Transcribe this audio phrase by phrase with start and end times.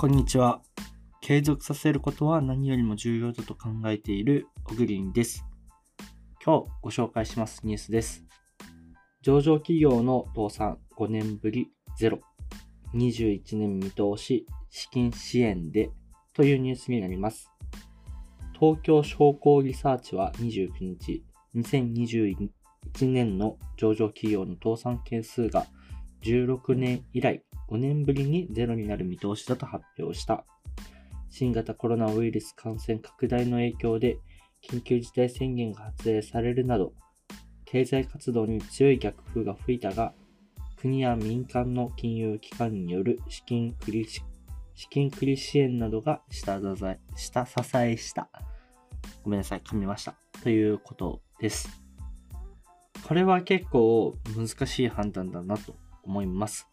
[0.00, 0.62] こんにちは。
[1.20, 5.44] 継続させることは何よりも重要だと考えている小栗です。
[6.42, 8.24] 今日ご紹介しますニュースです。
[9.20, 11.68] 上場企業の倒産5年ぶり
[11.98, 12.20] ゼロ。
[12.94, 15.90] 21年見通し資金支援で
[16.32, 17.50] というニュースになります。
[18.58, 21.22] 東京商工リサーチは29日、
[21.54, 22.48] 2021
[23.02, 25.66] 年の上場企業の倒産件数が
[26.22, 30.44] 16年以来5年ぶりにゼロになる見通しだと発表した。
[31.28, 34.18] 新型コロナウイルス感染拡大の影響で
[34.68, 36.92] 緊急事態宣言が発令されるなど、
[37.64, 40.12] 経済活動に強い逆風が吹いたが、
[40.76, 48.30] 国や民間の金融機関による資金繰り資金繰り支援などが下支え下支えした。
[49.22, 50.14] ごめんなさい、噛みました。
[50.42, 51.68] ということです。
[53.06, 56.69] これは結構難しい判断だなと思います。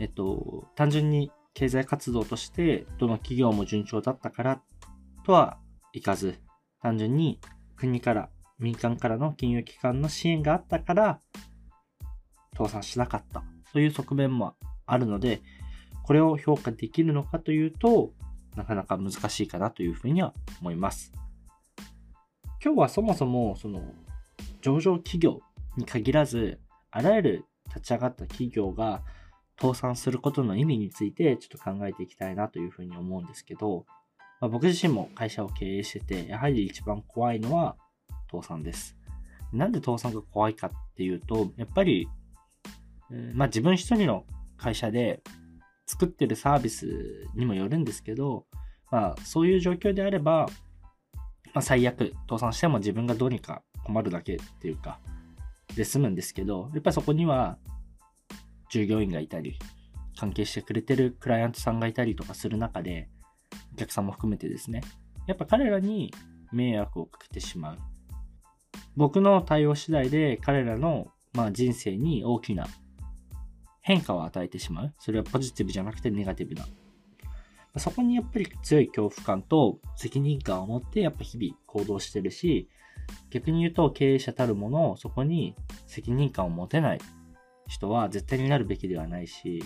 [0.00, 4.62] えっと、単純に経済活動としてどの企業も順調だったから
[5.24, 5.58] とは
[5.92, 6.40] いかず、
[6.82, 7.38] 単純に
[7.76, 11.20] 国から民間からの金融機関の支援があったから
[12.56, 14.54] 倒産しなかったという側面も
[14.86, 15.42] あるので、
[16.02, 18.12] これを評価できるのかというと、
[18.56, 21.12] なかなか難しいかなというふうには思います。
[22.64, 23.82] 今日はそもそもその
[24.62, 25.40] 上場企業
[25.76, 29.02] に限らず、あらゆる立ち上がった企業が
[29.60, 33.86] 倒産することの意味についてちょっと考えていきたいなというふうに思うんですけど、
[34.40, 37.76] まあ、僕自身も会社を経営してて、やはり一番怖いのは
[38.30, 38.96] 倒産です。
[39.52, 42.08] なんで倒産が怖いかっていうと、やっぱり、
[43.34, 44.24] まあ自分一人の
[44.56, 45.22] 会社で
[45.86, 46.88] 作ってるサービス
[47.36, 48.46] にもよるんですけど、
[48.90, 50.48] まあそういう状況であれば、
[51.52, 54.98] まあ最悪倒産しても自分がどうにか困るだけっていうか、
[55.76, 57.58] で済むんですけど、やっぱりそこには
[58.74, 59.56] 従業員がいたり、
[60.18, 63.08] 関係してくれてるクライアントさんがいたりとかする中で、
[63.72, 64.80] お客さんも含めてですね、
[65.28, 66.12] やっぱ彼らに
[66.50, 67.78] 迷惑をかけてしまう。
[68.96, 72.66] 僕の対応次第で彼らの、まあ、人生に大きな
[73.80, 74.94] 変化を与えてしまう。
[74.98, 76.66] それはポジティブじゃなくてネガティブな。
[77.78, 82.68] そこにやっぱり強い恐怖感と責任感を持ってやっぱ日々行動してるし、
[83.30, 85.54] 逆に言うと経営者たるものをそこに
[85.86, 87.00] 責任感を持てない
[87.66, 89.62] 人は絶対になるべきではないし、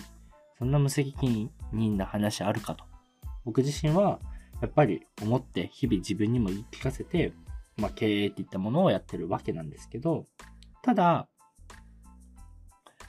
[0.57, 1.13] そんな無責
[1.71, 2.83] 任な話あるかと。
[3.45, 4.19] 僕自身は
[4.61, 7.33] やっぱり思って日々自分にも言い聞かせて、
[7.77, 10.25] まあ経営っていったものをやってるわけなんですけど、
[10.81, 11.27] ただ、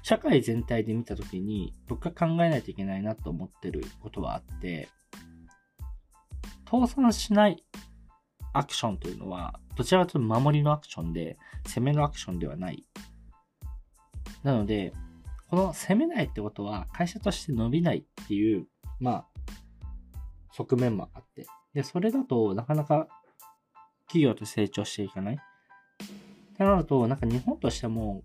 [0.03, 4.89] 社会全体で見たときに僕が考えないといけないなと思ってることはあって、
[6.71, 7.65] 倒産しない
[8.53, 11.37] アクションというのは、どちらかというと守りのアクションで、
[11.67, 12.85] 攻めのアクションではない。
[14.43, 14.93] なので、
[15.49, 18.67] この攻めないってことは、会社として伸びないっていう、
[18.99, 19.27] まあ、
[20.53, 21.47] 側面もあって。
[21.75, 23.09] で、それだとなかなか
[24.07, 25.35] 企業と成長していかない。
[25.35, 28.23] ってなると、なんか日本としても、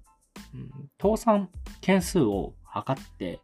[0.54, 1.50] うん、倒産
[1.82, 3.40] 件数を測って、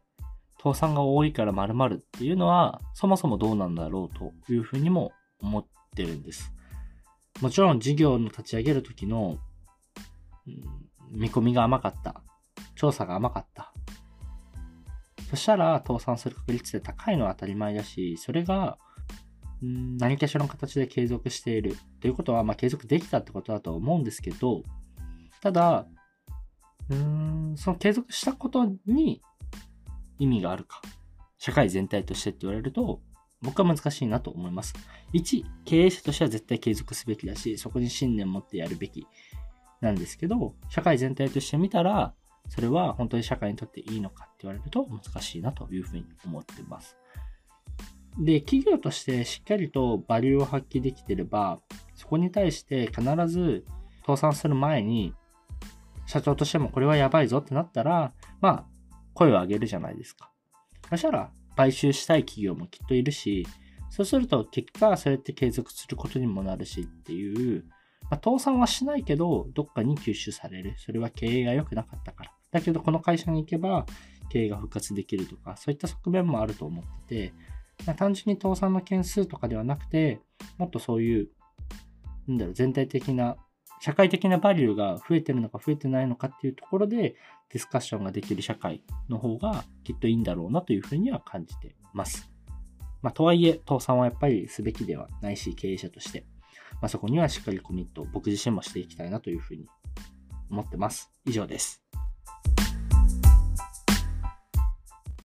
[0.62, 5.66] 倒産が多いから〇〇っていうのは、そもそもどうなんだろうというふうにも思っ
[5.96, 6.53] てるんです。
[7.42, 9.38] もちろん事業の立ち上げるときの、
[10.48, 12.21] うん、見込みが甘かった。
[12.81, 13.72] 調査が甘かった。
[15.30, 18.80] そしたら倒産する確率で高いのは当たり前だし、それが、
[19.62, 24.64] 何かしらの形で継続しているということは、まあ、継続できたってことだと思うんですけど、
[25.41, 25.86] ただ、
[26.90, 26.96] うー
[27.53, 29.22] ん、その継続したことに
[30.18, 30.81] 意味があるか。
[31.38, 33.00] 社会全体としてって言われると、
[33.44, 34.74] 僕は難しいなと思います。
[35.14, 39.06] 1、経営者としては絶対継続すべきだし、そこに信念を持ってやるべき
[39.81, 42.16] なんですけど、社会全体として見たら、
[42.51, 46.97] それは本当に社会にとっていいのかって言われると難しいなというふうに思ってます。
[48.19, 51.59] で、企業としてしっかりとバリューを発揮できてれば、
[51.95, 53.63] そこに対して必ず
[54.01, 55.13] 倒産する前に、
[56.06, 58.11] 社長としてもこれはやばいぞってなったら、
[58.41, 58.66] まあ、
[59.14, 60.29] 声を上げるじゃないですか。
[60.90, 63.47] そしたら、買収したい企業もきっといるし、
[63.90, 67.64] そうすると結果、そうやって継続することにもなるしっていう、
[68.09, 70.76] まあ、倒産はしないけど、どっかに吸収される。
[70.78, 72.31] それは経営が良くなかったから。
[72.52, 73.86] だけど、この会社に行けば、
[74.30, 77.32] 経営が復活できるとか、そういった側面もあると思って
[77.86, 80.22] て、単純に倒産の件数とかではなくて、
[80.58, 81.30] もっとそういう、
[82.28, 83.38] なんだろう、全体的な、
[83.82, 87.16] 社会的なバリューが増えてるのか増えてないのかっていうところで、
[87.50, 92.30] ディスカッションができる社会の方がきっといいんだろうなというふうには感じてます。
[93.02, 96.26] まあ、とはいえ、倒産はやっぱりすべきではないし、経営者として。
[96.74, 99.68] まあ、そこにはしっかりコミット、僕自身もしていきたいなというふうに
[100.50, 101.12] 思ってます。
[101.26, 101.82] 以上です。